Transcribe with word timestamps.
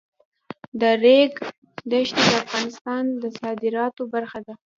د 0.79 0.81
ریګ 1.03 1.33
دښتې 1.91 2.23
د 2.29 2.33
افغانستان 2.45 3.03
د 3.21 3.23
صادراتو 3.39 4.01
برخه 4.13 4.39
ده. 4.45 4.53